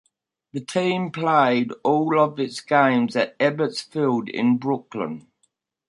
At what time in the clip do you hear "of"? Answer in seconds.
2.19-2.39